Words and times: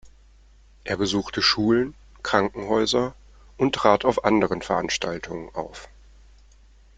Er 0.83 0.97
besuchte 0.97 1.43
Schulen, 1.43 1.93
Krankenhäuser 2.23 3.13
und 3.57 3.75
trat 3.75 4.03
auf 4.03 4.25
anderen 4.25 4.63
Veranstaltungen 4.63 5.53
auf. 5.53 5.89